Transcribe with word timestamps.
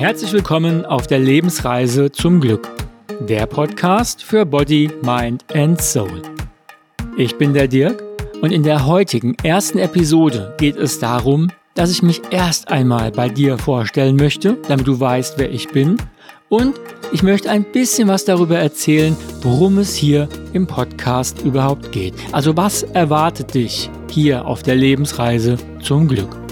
Herzlich 0.00 0.32
willkommen 0.32 0.86
auf 0.86 1.06
der 1.06 1.18
Lebensreise 1.18 2.10
zum 2.10 2.40
Glück. 2.40 2.70
Der 3.20 3.44
Podcast 3.44 4.22
für 4.22 4.46
Body, 4.46 4.90
Mind 5.02 5.44
and 5.54 5.78
Soul. 5.78 6.22
Ich 7.18 7.36
bin 7.36 7.52
der 7.52 7.68
Dirk 7.68 8.02
und 8.40 8.50
in 8.50 8.62
der 8.62 8.86
heutigen 8.86 9.36
ersten 9.42 9.78
Episode 9.78 10.54
geht 10.56 10.76
es 10.76 11.00
darum, 11.00 11.50
dass 11.74 11.90
ich 11.90 12.02
mich 12.02 12.22
erst 12.30 12.68
einmal 12.68 13.10
bei 13.10 13.28
dir 13.28 13.58
vorstellen 13.58 14.16
möchte, 14.16 14.56
damit 14.68 14.86
du 14.86 14.98
weißt, 14.98 15.34
wer 15.36 15.52
ich 15.52 15.68
bin. 15.68 15.98
Und 16.48 16.80
ich 17.12 17.22
möchte 17.22 17.50
ein 17.50 17.64
bisschen 17.70 18.08
was 18.08 18.24
darüber 18.24 18.58
erzählen, 18.58 19.14
worum 19.42 19.76
es 19.76 19.94
hier 19.94 20.30
im 20.54 20.66
Podcast 20.66 21.42
überhaupt 21.42 21.92
geht. 21.92 22.14
Also 22.32 22.56
was 22.56 22.84
erwartet 22.84 23.52
dich 23.52 23.90
hier 24.10 24.46
auf 24.46 24.62
der 24.62 24.76
Lebensreise 24.76 25.58
zum 25.82 26.08
Glück? 26.08 26.49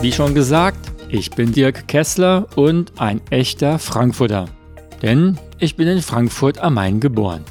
Wie 0.00 0.12
schon 0.12 0.32
gesagt, 0.32 0.92
ich 1.08 1.30
bin 1.30 1.50
Dirk 1.50 1.88
Kessler 1.88 2.46
und 2.54 2.92
ein 3.00 3.20
echter 3.30 3.80
Frankfurter. 3.80 4.44
Denn 5.02 5.36
ich 5.58 5.74
bin 5.74 5.88
in 5.88 6.02
Frankfurt 6.02 6.58
am 6.58 6.74
Main 6.74 7.00
geboren. 7.00 7.44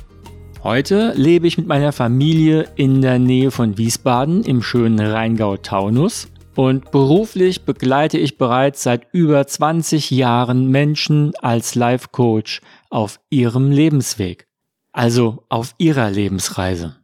Heute 0.63 1.11
lebe 1.17 1.45
ich 1.45 1.57
mit 1.57 1.67
meiner 1.67 1.91
Familie 1.91 2.69
in 2.75 3.01
der 3.01 3.19
Nähe 3.19 3.51
von 3.51 3.77
Wiesbaden 3.77 4.45
im 4.45 4.63
schönen 4.63 5.05
Rheingau-Taunus 5.05 6.29
und 6.55 6.89
beruflich 6.91 7.65
begleite 7.65 8.17
ich 8.17 8.37
bereits 8.37 8.81
seit 8.81 9.07
über 9.11 9.45
20 9.45 10.09
Jahren 10.11 10.71
Menschen 10.71 11.33
als 11.41 11.75
Life 11.75 12.07
Coach 12.13 12.61
auf 12.89 13.19
ihrem 13.29 13.71
Lebensweg, 13.71 14.47
also 14.93 15.43
auf 15.49 15.75
ihrer 15.77 16.09
Lebensreise. 16.09 16.95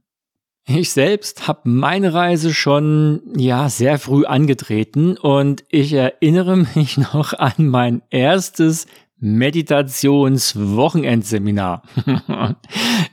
Ich 0.65 0.91
selbst 0.91 1.49
habe 1.49 1.69
meine 1.69 2.13
Reise 2.13 2.53
schon 2.53 3.21
ja 3.35 3.67
sehr 3.67 3.99
früh 3.99 4.23
angetreten 4.25 5.17
und 5.17 5.65
ich 5.69 5.91
erinnere 5.91 6.55
mich 6.55 6.95
noch 7.13 7.33
an 7.33 7.67
mein 7.67 8.01
erstes 8.09 8.87
Meditationswochenendseminar. 9.19 11.83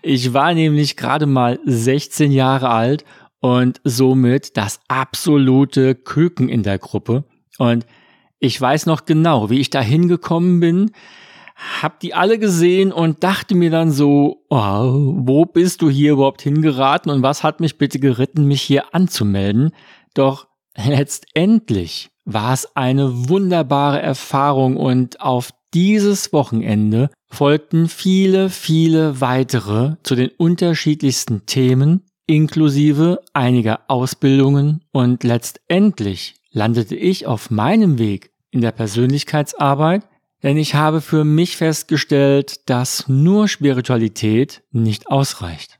ich 0.03 0.33
war 0.33 0.55
nämlich 0.55 0.97
gerade 0.97 1.27
mal 1.27 1.59
16 1.65 2.31
Jahre 2.31 2.71
alt 2.71 3.05
und 3.41 3.81
somit 3.83 4.57
das 4.57 4.79
absolute 4.87 5.97
Küken 5.97 6.49
in 6.49 6.63
der 6.63 6.79
Gruppe 6.79 7.25
und 7.59 7.85
ich 8.39 8.61
weiß 8.61 8.87
noch 8.87 9.07
genau, 9.07 9.51
wie 9.51 9.59
ich 9.61 9.71
da 9.71 9.81
hingekommen 9.81 10.61
bin, 10.61 10.93
hab 11.83 12.01
die 12.01 12.15
alle 12.15 12.39
gesehen 12.39 12.93
und 12.93 13.23
dachte 13.23 13.55
mir 13.55 13.71
dann 13.71 13.91
so, 13.91 14.45
oh, 14.49 15.15
wo 15.17 15.45
bist 15.45 15.83
du 15.83 15.91
hier 15.91 16.13
überhaupt 16.13 16.43
hingeraten 16.43 17.11
und 17.11 17.23
was 17.23 17.43
hat 17.43 17.61
mich 17.61 17.77
bitte 17.77 17.99
geritten, 17.99 18.47
mich 18.47 18.63
hier 18.63 18.95
anzumelden? 18.95 19.73
Doch 20.15 20.49
letztendlich 20.77 22.11
war 22.25 22.53
es 22.53 22.77
eine 22.77 23.29
wunderbare 23.29 24.01
Erfahrung 24.01 24.77
und 24.77 25.21
auf 25.21 25.51
dieses 25.75 26.33
Wochenende 26.33 27.11
folgten 27.29 27.89
viele, 27.89 28.51
viele 28.51 29.21
weitere 29.21 29.97
zu 30.03 30.15
den 30.15 30.31
unterschiedlichsten 30.31 31.47
Themen, 31.47 32.05
inklusive 32.27 33.21
einiger 33.35 33.81
Ausbildungen 33.89 34.83
und 34.93 35.25
letztendlich 35.25 36.35
landete 36.51 36.97
ich 36.97 37.27
auf 37.27 37.51
meinem 37.51 37.99
Weg 37.99 38.31
in 38.51 38.61
der 38.61 38.73
Persönlichkeitsarbeit 38.73 40.10
denn 40.43 40.57
ich 40.57 40.75
habe 40.75 41.01
für 41.01 41.25
mich 41.25 41.57
festgestellt, 41.57 42.69
dass 42.69 43.09
nur 43.09 43.49
Spiritualität 43.49 44.63
nicht 44.73 45.09
ausreicht. 45.09 45.79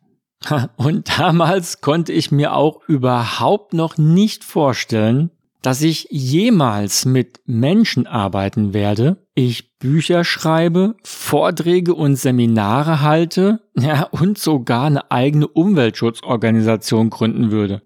Und 0.77 1.19
damals 1.19 1.81
konnte 1.81 2.13
ich 2.13 2.31
mir 2.31 2.55
auch 2.55 2.81
überhaupt 2.89 3.75
noch 3.75 3.99
nicht 3.99 4.45
vorstellen, 4.45 5.31
dass 5.63 5.83
ich 5.83 6.09
jemals 6.11 7.05
mit 7.05 7.41
Menschen 7.45 8.07
arbeiten 8.07 8.73
werde, 8.73 9.27
ich 9.35 9.79
Bücher 9.79 10.25
schreibe, 10.25 10.97
Vorträge 11.05 11.95
und 11.95 12.17
Seminare 12.17 13.03
halte, 13.03 13.61
ja, 13.77 14.05
und 14.05 14.39
sogar 14.39 14.87
eine 14.87 15.11
eigene 15.11 15.49
Umweltschutzorganisation 15.49 17.11
gründen 17.11 17.51
würde. 17.51 17.83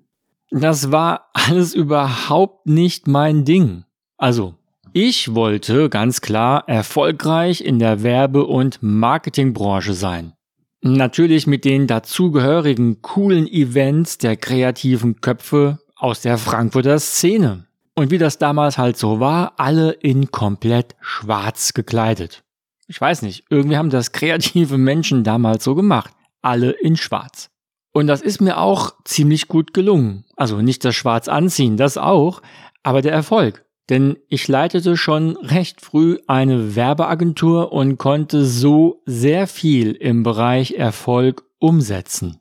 Das 0.50 0.92
war 0.92 1.30
alles 1.32 1.74
überhaupt 1.74 2.66
nicht 2.66 3.08
mein 3.08 3.44
Ding. 3.44 3.84
Also, 4.16 4.54
ich 4.97 5.34
wollte 5.34 5.91
ganz 5.91 6.21
klar 6.21 6.69
erfolgreich 6.69 7.60
in 7.60 7.81
der 7.81 8.05
Werbe- 8.05 8.47
und 8.47 8.78
Marketingbranche 8.81 9.93
sein. 9.93 10.34
Natürlich 10.82 11.49
mit 11.49 11.65
den 11.65 11.88
dazugehörigen 11.88 13.03
coolen 13.03 13.49
Events 13.49 14.19
der 14.19 14.37
kreativen 14.37 15.21
Köpfe 15.21 15.81
aus 15.97 16.21
der 16.21 16.38
Frankfurter 16.38 17.00
Szene. 17.00 17.66
Und 17.97 18.12
wie 18.12 18.19
das 18.19 18.38
damals 18.38 18.78
halt 18.78 18.97
so 18.97 19.19
war, 19.19 19.55
alle 19.56 19.91
in 19.91 20.31
komplett 20.31 20.94
schwarz 21.00 21.75
gekleidet. 21.75 22.44
Ich 22.87 23.00
weiß 23.00 23.22
nicht, 23.22 23.47
irgendwie 23.50 23.76
haben 23.76 23.91
das 23.91 24.12
kreative 24.12 24.78
Menschen 24.78 25.25
damals 25.25 25.65
so 25.65 25.75
gemacht. 25.75 26.12
Alle 26.41 26.71
in 26.71 26.97
schwarz. 26.97 27.50
Und 27.93 28.06
das 28.06 28.22
ist 28.22 28.41
mir 28.41 28.59
auch 28.59 28.94
ziemlich 29.05 29.49
gut 29.49 29.75
gelungen. 29.75 30.25
Also 30.37 30.62
nicht 30.62 30.84
das 30.84 30.94
Schwarz 30.94 31.26
anziehen, 31.26 31.76
das 31.76 31.99
auch, 31.99 32.43
aber 32.84 33.03
der 33.03 33.12
Erfolg. 33.12 33.65
Denn 33.90 34.16
ich 34.28 34.48
leitete 34.48 34.96
schon 34.96 35.36
recht 35.36 35.82
früh 35.82 36.18
eine 36.26 36.74
Werbeagentur 36.74 37.72
und 37.72 37.98
konnte 37.98 38.44
so 38.44 39.02
sehr 39.04 39.46
viel 39.46 39.92
im 39.92 40.22
Bereich 40.22 40.72
Erfolg 40.72 41.44
umsetzen. 41.58 42.40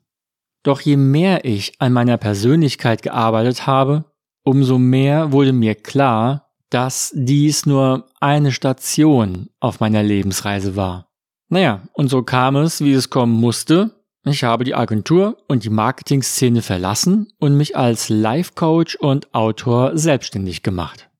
Doch 0.62 0.80
je 0.80 0.96
mehr 0.96 1.44
ich 1.44 1.80
an 1.80 1.92
meiner 1.92 2.16
Persönlichkeit 2.16 3.02
gearbeitet 3.02 3.66
habe, 3.66 4.06
umso 4.42 4.78
mehr 4.78 5.32
wurde 5.32 5.52
mir 5.52 5.74
klar, 5.74 6.50
dass 6.70 7.12
dies 7.14 7.66
nur 7.66 8.06
eine 8.20 8.50
Station 8.50 9.50
auf 9.60 9.80
meiner 9.80 10.02
Lebensreise 10.02 10.76
war. 10.76 11.10
Naja, 11.48 11.82
und 11.92 12.08
so 12.08 12.22
kam 12.22 12.56
es, 12.56 12.80
wie 12.80 12.94
es 12.94 13.10
kommen 13.10 13.38
musste. 13.38 14.02
Ich 14.24 14.42
habe 14.42 14.64
die 14.64 14.74
Agentur 14.74 15.36
und 15.46 15.64
die 15.64 15.70
Marketingszene 15.70 16.62
verlassen 16.62 17.28
und 17.38 17.56
mich 17.56 17.76
als 17.76 18.08
Life 18.08 18.52
Coach 18.54 18.96
und 18.96 19.34
Autor 19.34 19.98
selbstständig 19.98 20.62
gemacht. 20.62 21.10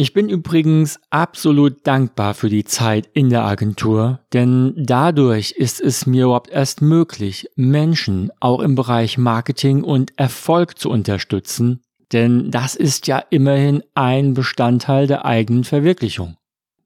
Ich 0.00 0.14
bin 0.14 0.30
übrigens 0.30 0.98
absolut 1.10 1.86
dankbar 1.86 2.32
für 2.32 2.48
die 2.48 2.64
Zeit 2.64 3.10
in 3.12 3.28
der 3.28 3.44
Agentur, 3.44 4.20
denn 4.32 4.72
dadurch 4.74 5.50
ist 5.50 5.78
es 5.78 6.06
mir 6.06 6.24
überhaupt 6.24 6.48
erst 6.48 6.80
möglich, 6.80 7.50
Menschen 7.54 8.30
auch 8.40 8.60
im 8.60 8.76
Bereich 8.76 9.18
Marketing 9.18 9.84
und 9.84 10.18
Erfolg 10.18 10.78
zu 10.78 10.88
unterstützen, 10.88 11.82
denn 12.14 12.50
das 12.50 12.76
ist 12.76 13.08
ja 13.08 13.18
immerhin 13.28 13.82
ein 13.92 14.32
Bestandteil 14.32 15.06
der 15.06 15.26
eigenen 15.26 15.64
Verwirklichung. 15.64 16.38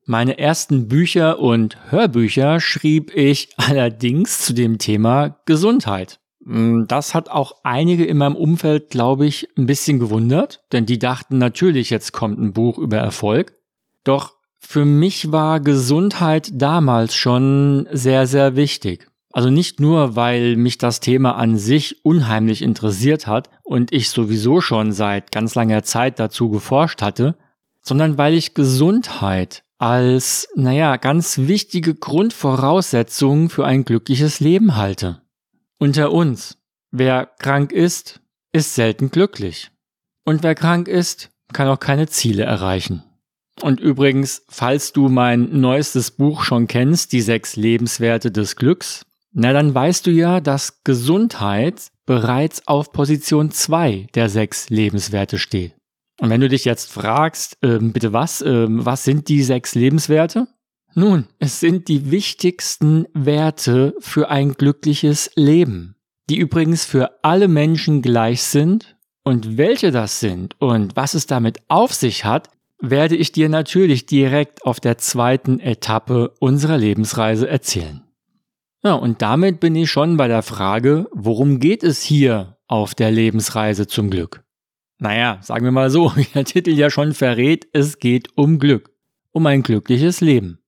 Meine 0.06 0.36
ersten 0.40 0.88
Bücher 0.88 1.38
und 1.38 1.92
Hörbücher 1.92 2.58
schrieb 2.58 3.14
ich 3.14 3.50
allerdings 3.56 4.40
zu 4.40 4.54
dem 4.54 4.78
Thema 4.78 5.38
Gesundheit. 5.46 6.18
Mm, 6.44 6.84
das 6.86 7.14
hat 7.14 7.30
auch 7.30 7.56
einige 7.62 8.04
in 8.04 8.18
meinem 8.18 8.36
Umfeld, 8.36 8.90
glaube 8.90 9.26
ich, 9.26 9.48
ein 9.56 9.66
bisschen 9.66 9.98
gewundert, 9.98 10.62
denn 10.72 10.86
die 10.86 10.98
dachten 10.98 11.38
natürlich, 11.38 11.90
jetzt 11.90 12.12
kommt 12.12 12.38
ein 12.38 12.52
Buch 12.52 12.78
über 12.78 12.98
Erfolg. 12.98 13.54
Doch 14.04 14.34
für 14.58 14.84
mich 14.84 15.32
war 15.32 15.60
Gesundheit 15.60 16.50
damals 16.52 17.14
schon 17.14 17.88
sehr, 17.92 18.26
sehr 18.26 18.56
wichtig. 18.56 19.08
Also 19.32 19.50
nicht 19.50 19.80
nur, 19.80 20.14
weil 20.14 20.56
mich 20.56 20.78
das 20.78 21.00
Thema 21.00 21.32
an 21.32 21.58
sich 21.58 22.04
unheimlich 22.04 22.62
interessiert 22.62 23.26
hat 23.26 23.50
und 23.64 23.92
ich 23.92 24.10
sowieso 24.10 24.60
schon 24.60 24.92
seit 24.92 25.32
ganz 25.32 25.56
langer 25.56 25.82
Zeit 25.82 26.20
dazu 26.20 26.50
geforscht 26.50 27.02
hatte, 27.02 27.36
sondern 27.82 28.16
weil 28.16 28.34
ich 28.34 28.54
Gesundheit 28.54 29.64
als, 29.78 30.48
naja, 30.54 30.96
ganz 30.98 31.38
wichtige 31.38 31.94
Grundvoraussetzung 31.94 33.50
für 33.50 33.66
ein 33.66 33.84
glückliches 33.84 34.38
Leben 34.38 34.76
halte. 34.76 35.23
Unter 35.84 36.12
uns, 36.12 36.56
wer 36.92 37.26
krank 37.38 37.70
ist, 37.70 38.22
ist 38.52 38.74
selten 38.74 39.10
glücklich. 39.10 39.70
Und 40.24 40.42
wer 40.42 40.54
krank 40.54 40.88
ist, 40.88 41.28
kann 41.52 41.68
auch 41.68 41.78
keine 41.78 42.08
Ziele 42.08 42.44
erreichen. 42.44 43.04
Und 43.60 43.80
übrigens, 43.80 44.46
falls 44.48 44.94
du 44.94 45.10
mein 45.10 45.60
neuestes 45.60 46.12
Buch 46.12 46.42
schon 46.42 46.68
kennst, 46.68 47.12
die 47.12 47.20
sechs 47.20 47.56
Lebenswerte 47.56 48.30
des 48.30 48.56
Glücks, 48.56 49.04
na 49.34 49.52
dann 49.52 49.74
weißt 49.74 50.06
du 50.06 50.10
ja, 50.10 50.40
dass 50.40 50.82
Gesundheit 50.84 51.88
bereits 52.06 52.66
auf 52.66 52.90
Position 52.90 53.50
zwei 53.50 54.06
der 54.14 54.30
sechs 54.30 54.70
Lebenswerte 54.70 55.38
steht. 55.38 55.74
Und 56.18 56.30
wenn 56.30 56.40
du 56.40 56.48
dich 56.48 56.64
jetzt 56.64 56.90
fragst, 56.90 57.58
äh, 57.60 57.78
bitte 57.78 58.14
was, 58.14 58.40
äh, 58.40 58.66
was 58.70 59.04
sind 59.04 59.28
die 59.28 59.42
sechs 59.42 59.74
Lebenswerte? 59.74 60.46
Nun, 60.96 61.26
es 61.40 61.58
sind 61.58 61.88
die 61.88 62.12
wichtigsten 62.12 63.06
Werte 63.14 63.96
für 63.98 64.30
ein 64.30 64.52
glückliches 64.52 65.30
Leben, 65.34 65.96
die 66.30 66.38
übrigens 66.38 66.84
für 66.84 67.24
alle 67.24 67.48
Menschen 67.48 68.00
gleich 68.00 68.42
sind. 68.42 68.96
Und 69.24 69.56
welche 69.56 69.90
das 69.90 70.20
sind 70.20 70.54
und 70.60 70.96
was 70.96 71.14
es 71.14 71.26
damit 71.26 71.58
auf 71.68 71.94
sich 71.94 72.24
hat, 72.24 72.50
werde 72.78 73.16
ich 73.16 73.32
dir 73.32 73.48
natürlich 73.48 74.06
direkt 74.06 74.64
auf 74.64 74.80
der 74.80 74.98
zweiten 74.98 75.60
Etappe 75.60 76.34
unserer 76.38 76.76
Lebensreise 76.76 77.48
erzählen. 77.48 78.02
Ja, 78.84 78.92
und 78.92 79.22
damit 79.22 79.60
bin 79.60 79.74
ich 79.74 79.90
schon 79.90 80.18
bei 80.18 80.28
der 80.28 80.42
Frage, 80.42 81.08
worum 81.12 81.58
geht 81.58 81.82
es 81.82 82.02
hier 82.02 82.58
auf 82.66 82.94
der 82.94 83.10
Lebensreise 83.10 83.86
zum 83.86 84.10
Glück? 84.10 84.44
Naja, 84.98 85.38
sagen 85.40 85.64
wir 85.64 85.72
mal 85.72 85.90
so, 85.90 86.12
wie 86.16 86.26
der 86.34 86.44
Titel 86.44 86.70
ja 86.70 86.90
schon 86.90 87.14
verrät, 87.14 87.66
es 87.72 87.98
geht 87.98 88.28
um 88.36 88.58
Glück, 88.58 88.90
um 89.32 89.46
ein 89.46 89.62
glückliches 89.62 90.20
Leben. 90.20 90.58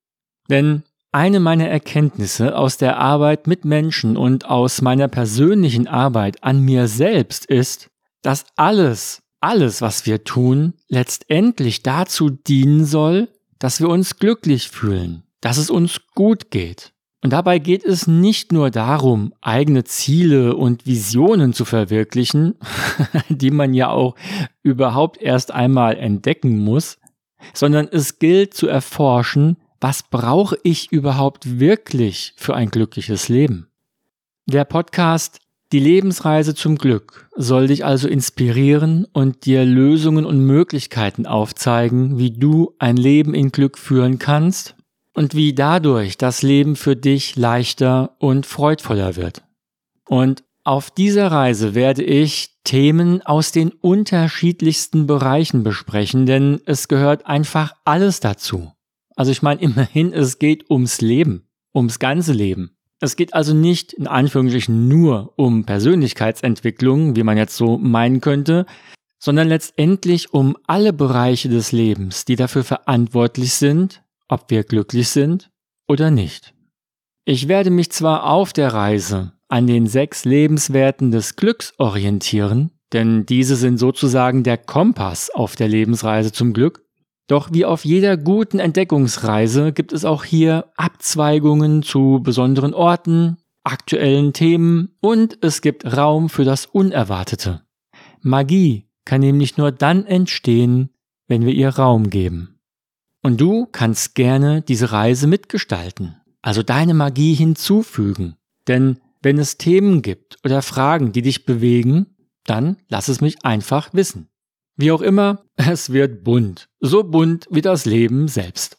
Denn 0.49 0.83
eine 1.13 1.41
meiner 1.41 1.69
Erkenntnisse 1.69 2.57
aus 2.57 2.77
der 2.77 2.99
Arbeit 2.99 3.47
mit 3.47 3.65
Menschen 3.65 4.17
und 4.17 4.45
aus 4.45 4.83
meiner 4.83 5.09
persönlichen 5.09 5.89
Arbeit 5.89 6.45
an 6.45 6.61
mir 6.61 6.89
selbst 6.89 7.47
ist, 7.47 7.89
dass 8.23 8.45
alles, 8.57 9.23
alles, 9.41 9.81
was 9.81 10.05
wir 10.05 10.25
tun, 10.25 10.75
letztendlich 10.89 11.83
dazu 11.83 12.31
dienen 12.31 12.85
soll, 12.85 13.29
dass 13.59 13.81
wir 13.81 13.89
uns 13.89 14.19
glücklich 14.19 14.69
fühlen, 14.69 15.23
dass 15.41 15.57
es 15.57 15.71
uns 15.71 16.01
gut 16.15 16.51
geht. 16.51 16.93
Und 17.23 17.33
dabei 17.33 17.59
geht 17.59 17.85
es 17.85 18.07
nicht 18.07 18.53
nur 18.53 18.71
darum, 18.71 19.33
eigene 19.41 19.85
Ziele 19.85 20.55
und 20.55 20.87
Visionen 20.87 21.53
zu 21.55 21.65
verwirklichen, 21.65 22.57
die 23.29 23.51
man 23.51 23.75
ja 23.75 23.89
auch 23.89 24.15
überhaupt 24.63 25.21
erst 25.21 25.51
einmal 25.51 25.97
entdecken 25.97 26.59
muss, 26.59 26.99
sondern 27.55 27.89
es 27.91 28.19
gilt 28.19 28.55
zu 28.55 28.69
erforschen, 28.69 29.57
was 29.81 30.03
brauche 30.03 30.59
ich 30.63 30.93
überhaupt 30.93 31.59
wirklich 31.61 32.35
für 32.37 32.55
ein 32.55 32.71
glückliches 32.71 33.29
Leben? 33.29 33.69
Der 34.47 34.65
Podcast 34.65 35.41
Die 35.73 35.81
Lebensreise 35.81 36.55
zum 36.55 36.79
Glück 36.79 37.29
soll 37.35 37.67
dich 37.67 37.85
also 37.85 38.07
inspirieren 38.07 39.07
und 39.13 39.47
dir 39.47 39.65
Lösungen 39.65 40.25
und 40.25 40.41
Möglichkeiten 40.41 41.27
aufzeigen, 41.27 42.19
wie 42.19 42.31
du 42.31 42.75
ein 42.79 42.97
Leben 42.97 43.35
in 43.35 43.51
Glück 43.51 43.77
führen 43.77 44.21
kannst 44.21 44.77
und 45.13 45.35
wie 45.35 45.55
dadurch 45.55 46.19
das 46.19 46.43
Leben 46.43 46.77
für 46.77 46.95
dich 46.95 47.35
leichter 47.35 48.15
und 48.19 48.47
freudvoller 48.47 49.17
wird. 49.17 49.43
Und 50.09 50.45
auf 50.63 50.91
dieser 50.91 51.33
Reise 51.33 51.75
werde 51.75 52.03
ich 52.03 52.51
Themen 52.65 53.23
aus 53.23 53.53
den 53.53 53.71
unterschiedlichsten 53.71 55.07
Bereichen 55.07 55.63
besprechen, 55.63 56.27
denn 56.27 56.61
es 56.67 56.89
gehört 56.89 57.27
einfach 57.27 57.73
alles 57.85 58.21
dazu. 58.21 58.73
Also 59.17 59.33
ich 59.33 59.43
meine, 59.43 59.61
immerhin, 59.61 60.13
es 60.13 60.39
geht 60.39 60.71
ums 60.71 61.01
Leben, 61.01 61.49
ums 61.75 61.99
ganze 61.99 62.33
Leben. 62.33 62.77
Es 63.01 63.17
geht 63.17 63.35
also 63.35 63.55
nicht 63.55 63.93
in 63.93 64.07
Anführungsstrichen 64.07 64.89
nur 64.89 65.35
um 65.37 65.65
Persönlichkeitsentwicklung, 65.65 67.17
wie 67.17 67.25
man 67.25 67.37
jetzt 67.37 67.57
so 67.57 67.77
meinen 67.77 68.21
könnte, 68.21 68.65
sondern 69.19 69.49
letztendlich 69.49 70.33
um 70.33 70.57
alle 70.67 70.93
Bereiche 70.93 71.49
des 71.49 71.73
Lebens, 71.73 72.25
die 72.25 72.37
dafür 72.37 72.65
verantwortlich 72.65 73.55
sind, 73.55 74.03
ob 74.29 74.51
wir 74.51 74.65
glücklich 74.65 75.09
sind 75.09 75.51
oder 75.89 76.11
nicht. 76.11 76.55
Ich 77.25 77.49
werde 77.49 77.71
mich 77.71 77.91
zwar 77.91 78.31
auf 78.31 78.53
der 78.53 78.73
Reise 78.73 79.33
an 79.49 79.67
den 79.67 79.87
sechs 79.87 80.25
Lebenswerten 80.25 81.11
des 81.11 81.37
Glücks 81.37 81.75
orientieren, 81.79 82.73
denn 82.93 83.27
diese 83.27 83.57
sind 83.57 83.79
sozusagen 83.79 84.43
der 84.43 84.59
Kompass 84.59 85.31
auf 85.31 85.57
der 85.57 85.69
Lebensreise 85.69 86.33
zum 86.33 86.53
Glück, 86.53 86.86
doch 87.27 87.53
wie 87.53 87.65
auf 87.65 87.85
jeder 87.85 88.17
guten 88.17 88.59
Entdeckungsreise 88.59 89.73
gibt 89.73 89.93
es 89.93 90.05
auch 90.05 90.25
hier 90.25 90.67
Abzweigungen 90.77 91.83
zu 91.83 92.21
besonderen 92.23 92.73
Orten, 92.73 93.39
aktuellen 93.65 94.33
Themen 94.33 94.97
und 95.01 95.39
es 95.43 95.61
gibt 95.61 95.85
Raum 95.85 96.29
für 96.29 96.45
das 96.45 96.67
Unerwartete. 96.67 97.63
Magie 98.21 98.87
kann 99.05 99.21
nämlich 99.21 99.57
nur 99.57 99.73
dann 99.73 100.07
entstehen, 100.07 100.91
wenn 101.27 101.45
wir 101.45 101.53
ihr 101.53 101.71
Raum 101.71 102.11
geben. 102.11 102.61
Und 103.23 103.41
du 103.41 103.67
kannst 103.67 104.15
gerne 104.15 104.63
diese 104.63 104.93
Reise 104.93 105.27
mitgestalten, 105.27 106.15
also 106.43 106.63
deine 106.63 106.95
Magie 106.95 107.35
hinzufügen. 107.35 108.37
Denn 108.69 109.01
wenn 109.21 109.39
es 109.39 109.59
Themen 109.59 110.03
gibt 110.03 110.39
oder 110.45 110.63
Fragen, 110.63 111.11
die 111.11 111.23
dich 111.23 111.45
bewegen, 111.45 112.07
dann 112.45 112.77
lass 112.89 113.09
es 113.09 113.21
mich 113.21 113.45
einfach 113.45 113.93
wissen. 113.95 114.29
Wie 114.77 114.93
auch 114.93 115.01
immer, 115.01 115.43
es 115.57 115.93
wird 115.93 116.23
bunt. 116.23 116.69
So 116.81 117.03
bunt 117.03 117.47
wie 117.51 117.63
das 117.63 117.87
Leben 117.87 118.29
selbst. 118.29 118.77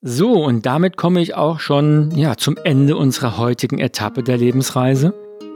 So, 0.00 0.32
und 0.44 0.64
damit 0.64 0.96
komme 0.96 1.20
ich 1.20 1.34
auch 1.34 1.60
schon 1.60 2.12
ja, 2.16 2.36
zum 2.36 2.56
Ende 2.64 2.96
unserer 2.96 3.36
heutigen 3.36 3.78
Etappe 3.78 4.22
der 4.22 4.38
Lebensreise. 4.38 5.12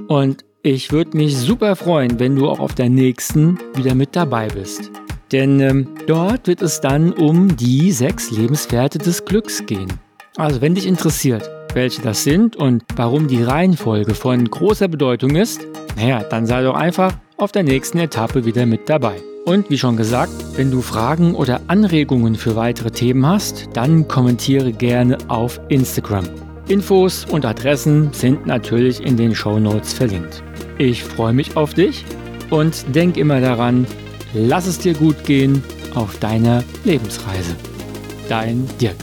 Und 0.08 0.44
ich 0.62 0.92
würde 0.92 1.16
mich 1.16 1.36
super 1.36 1.76
freuen, 1.76 2.18
wenn 2.18 2.36
du 2.36 2.48
auch 2.48 2.58
auf 2.58 2.74
der 2.74 2.90
nächsten 2.90 3.58
wieder 3.74 3.94
mit 3.94 4.16
dabei 4.16 4.48
bist. 4.48 4.90
Denn 5.32 5.60
ähm, 5.60 5.88
dort 6.06 6.46
wird 6.46 6.60
es 6.60 6.80
dann 6.80 7.12
um 7.12 7.56
die 7.56 7.90
sechs 7.92 8.30
Lebenswerte 8.30 8.98
des 8.98 9.24
Glücks 9.24 9.64
gehen. 9.64 9.92
Also 10.36 10.60
wenn 10.60 10.74
dich 10.74 10.86
interessiert, 10.86 11.48
welche 11.72 12.02
das 12.02 12.24
sind 12.24 12.56
und 12.56 12.84
warum 12.96 13.28
die 13.28 13.42
Reihenfolge 13.42 14.14
von 14.14 14.44
großer 14.44 14.88
Bedeutung 14.88 15.36
ist, 15.36 15.66
naja, 15.96 16.22
dann 16.22 16.46
sei 16.46 16.62
doch 16.62 16.74
einfach 16.74 17.14
auf 17.36 17.52
der 17.52 17.62
nächsten 17.62 17.98
Etappe 17.98 18.44
wieder 18.44 18.66
mit 18.66 18.88
dabei. 18.88 19.22
Und 19.44 19.68
wie 19.70 19.78
schon 19.78 19.96
gesagt, 19.96 20.32
wenn 20.56 20.70
du 20.70 20.80
Fragen 20.80 21.34
oder 21.34 21.60
Anregungen 21.66 22.34
für 22.34 22.56
weitere 22.56 22.90
Themen 22.90 23.26
hast, 23.26 23.68
dann 23.74 24.08
kommentiere 24.08 24.72
gerne 24.72 25.18
auf 25.28 25.60
Instagram. 25.68 26.24
Infos 26.68 27.26
und 27.26 27.44
Adressen 27.44 28.12
sind 28.12 28.46
natürlich 28.46 29.04
in 29.04 29.16
den 29.16 29.34
Show 29.34 29.58
Notes 29.58 29.92
verlinkt. 29.92 30.42
Ich 30.78 31.04
freue 31.04 31.34
mich 31.34 31.56
auf 31.56 31.74
dich 31.74 32.04
und 32.50 32.84
denk 32.94 33.16
immer 33.18 33.40
daran, 33.40 33.86
Lass 34.34 34.66
es 34.66 34.80
dir 34.80 34.94
gut 34.94 35.24
gehen 35.24 35.62
auf 35.94 36.18
deiner 36.18 36.64
Lebensreise. 36.84 37.54
Dein 38.28 38.68
Dirk. 38.80 38.96